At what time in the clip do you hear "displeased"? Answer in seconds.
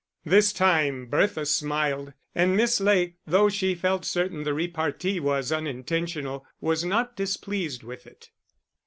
7.15-7.83